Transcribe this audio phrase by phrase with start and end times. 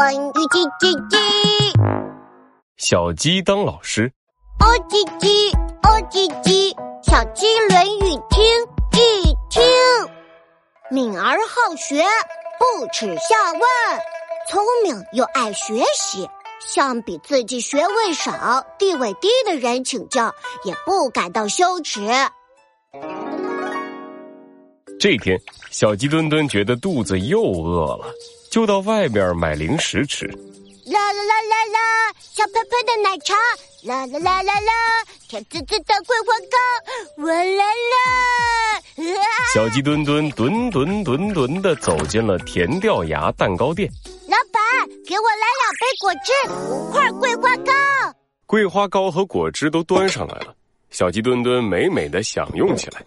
[0.00, 1.18] 关于鸡鸡鸡，
[2.78, 4.10] 小鸡当老师。
[4.58, 8.42] 哦叽叽，哦叽叽，小鸡论语听
[8.94, 9.62] 一听。
[10.90, 12.02] 敏而好学，
[12.58, 13.62] 不耻下问，
[14.48, 16.26] 聪明又爱学习，
[16.64, 22.00] 向比自己学问少、地位低的人请教，也不感到羞耻。
[25.00, 25.40] 这天，
[25.70, 28.14] 小鸡墩墩觉得肚子又饿了，
[28.50, 30.26] 就到外边买零食吃。
[30.26, 33.34] 啦啦啦啦啦，香喷喷的奶茶，
[33.84, 34.72] 啦啦啦啦啦，
[35.26, 39.22] 甜滋滋的桂花糕，哇啦啦！
[39.54, 43.90] 小鸡墩墩墩墩墩墩的走进了甜掉牙蛋糕店。
[44.28, 44.60] 老板，
[45.08, 46.30] 给我来两杯果汁，
[46.62, 47.72] 五块桂花糕。
[48.44, 50.54] 桂花糕和果汁都端上来了，
[50.90, 53.02] 小鸡墩墩美美的享用起来。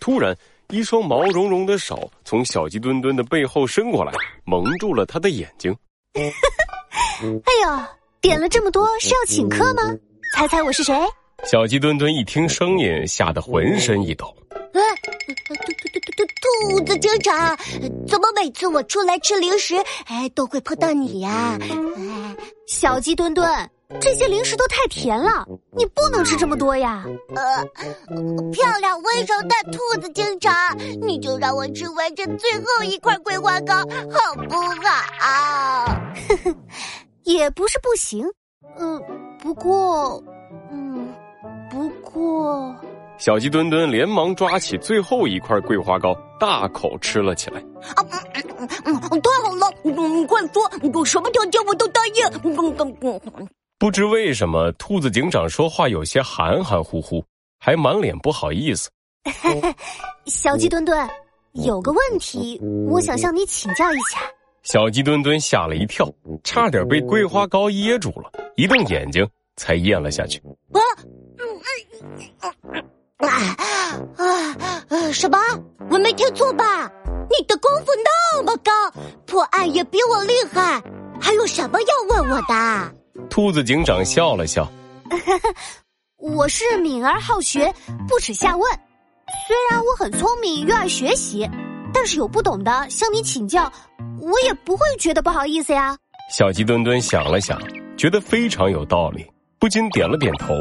[0.00, 0.36] 突然，
[0.70, 4.12] 一双毛茸茸的手从小鸡墩墩的背后伸过来，
[4.44, 5.74] 蒙住了他的眼睛。
[6.12, 6.20] 哎
[7.64, 7.84] 呦，
[8.20, 9.82] 点了这么多是要请客吗？
[10.34, 10.94] 猜猜我是谁？
[11.44, 14.26] 小鸡墩墩一听声音，吓得浑身一抖。
[14.50, 15.10] 啊，兔
[15.46, 17.56] 兔兔兔兔子警长，
[18.06, 21.58] 怎么每次我出来吃零食，哎，都会碰到你呀？
[22.66, 27.04] 小鸡墩墩，这些零食都太甜了，你不能吃这么多呀。
[27.34, 27.64] 呃，
[28.52, 30.54] 漂亮温柔的兔子警长，
[31.00, 35.86] 你就让我吃完这最后一块桂花糕，好不好？
[36.28, 36.54] 呵呵，
[37.24, 38.26] 也不是不行。
[38.78, 39.02] 嗯，
[39.38, 40.22] 不过，
[40.70, 41.08] 嗯，
[41.70, 42.76] 不过。
[43.16, 47.60] 小鸡墩墩连忙抓起最后一块桂花糕，大口吃了起来。
[47.96, 48.04] 啊，
[48.58, 49.72] 嗯嗯嗯，太好了！
[49.82, 53.57] 你快说，我什么条件我都答应。
[53.78, 57.24] 不知为什么，兔子警长说话有些含含糊糊，
[57.60, 58.90] 还满脸不好意思。
[60.26, 61.08] 小鸡墩墩，
[61.52, 64.18] 有个问题，我想向你请教一下。
[64.64, 66.12] 小鸡墩墩吓了一跳，
[66.42, 70.42] 差点被桂花糕噎住了，一瞪眼睛才咽了下去。
[70.72, 70.80] 啊！
[74.16, 74.56] 啊
[74.88, 75.12] 啊！
[75.12, 75.38] 什么？
[75.88, 76.90] 我没听错吧？
[77.30, 78.72] 你的功夫那么高，
[79.24, 80.82] 破案也比我厉害，
[81.20, 82.92] 还有什么要问我的？
[83.28, 84.70] 兔子警长笑了笑，
[86.18, 87.72] 我是敏而好学，
[88.06, 88.70] 不耻下问。
[89.46, 91.48] 虽然我很聪明又爱学习，
[91.92, 93.70] 但是有不懂的向你请教，
[94.20, 95.96] 我也不会觉得不好意思呀。
[96.32, 97.60] 小鸡墩墩想了想，
[97.96, 99.26] 觉得非常有道理，
[99.58, 100.54] 不禁点了点头。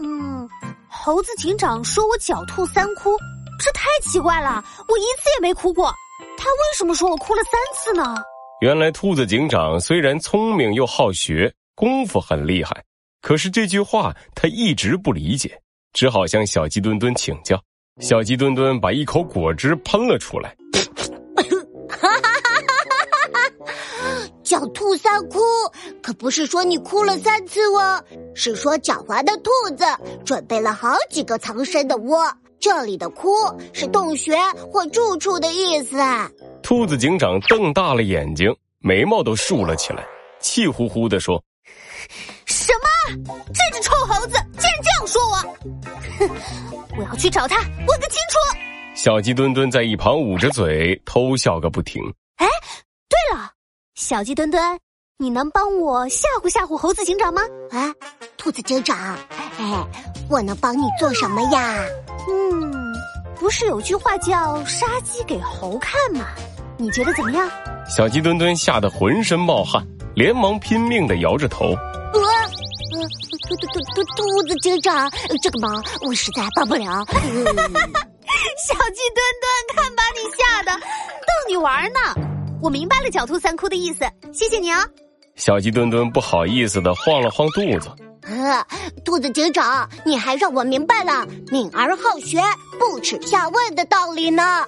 [0.00, 0.48] 嗯
[0.88, 3.16] 猴子警长说我狡兔三窟，
[3.58, 4.62] 这太奇怪了。
[4.88, 5.92] 我一次也没哭过，
[6.36, 8.14] 他为什么说我哭了三次呢？
[8.60, 12.84] 原来兔子警长虽然聪明又好学，功夫很厉害，
[13.20, 15.60] 可是这句话他一直不理解，
[15.92, 17.60] 只好向小鸡墩墩请教。
[17.98, 20.56] 小鸡墩墩把一口果汁喷了出来。
[21.88, 22.08] 哈
[24.44, 25.40] 狡兔三窟，
[26.00, 28.00] 可不是说你哭了三次哦，
[28.32, 29.84] 是说狡猾的兔子
[30.24, 32.32] 准备了好几个藏身的窝。
[32.60, 33.28] 这里的“窟”
[33.74, 34.36] 是洞穴
[34.70, 35.96] 或住处的意思。
[36.62, 40.06] 兔子警长瞪大了眼睛，眉毛都竖了起来，
[40.38, 41.42] 气呼呼的说
[42.46, 43.34] ：“什么？
[43.52, 45.36] 这只臭猴子竟然这样说我！
[46.18, 46.30] 哼，
[46.98, 48.58] 我要去找他问个清楚。”
[48.94, 52.02] 小鸡墩墩在一旁捂着嘴偷笑个不停。
[52.36, 52.46] 哎，
[53.08, 53.50] 对了。
[53.94, 54.78] 小鸡墩墩，
[55.18, 57.42] 你能帮我吓唬吓唬猴子警长吗？
[57.70, 57.92] 啊，
[58.36, 59.16] 兔子警长，
[59.58, 59.86] 哎，
[60.28, 61.84] 我能帮你做什么呀？
[62.28, 62.94] 嗯，
[63.36, 66.26] 不是有句话叫“杀鸡给猴看”吗？
[66.78, 67.50] 你觉得怎么样？
[67.88, 69.84] 小鸡墩墩吓得浑身冒汗，
[70.14, 71.74] 连忙拼命的摇着头。
[72.12, 72.20] 呃，
[73.48, 75.10] 兔兔兔兔兔子警长，
[75.42, 77.04] 这个忙我实在帮不了。
[77.04, 78.08] 哈哈哈
[78.66, 81.98] 小鸡墩墩，看把你吓的，逗你玩呢。
[82.60, 84.86] 我明白了，狡兔三窟的意思，谢谢你啊！
[85.34, 87.90] 小鸡墩墩不好意思的晃了晃肚子。
[88.22, 88.64] 呃，
[89.04, 92.38] 兔子警长，你还让我明白了敏而好学、
[92.78, 94.64] 不耻下问的道理呢。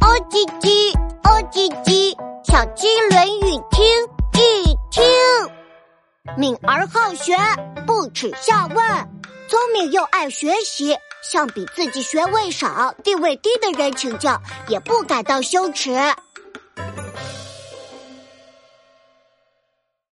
[0.00, 0.94] 哦叽叽，
[1.38, 3.86] 哦叽叽，小鸡论语听
[4.34, 5.04] 一听。
[6.36, 7.36] 敏而好学，
[7.86, 8.76] 不耻下问，
[9.46, 10.96] 聪明又爱学习。
[11.22, 15.92] 向比自己学位少、地位低的人请教，也不感到羞耻。